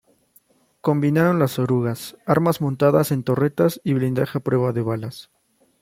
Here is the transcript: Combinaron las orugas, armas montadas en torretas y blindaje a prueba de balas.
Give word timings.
Combinaron 0.81 1.37
las 1.37 1.59
orugas, 1.59 2.17
armas 2.25 2.59
montadas 2.59 3.11
en 3.11 3.21
torretas 3.21 3.79
y 3.83 3.93
blindaje 3.93 4.39
a 4.39 4.41
prueba 4.41 4.71
de 4.73 4.81
balas. 4.81 5.29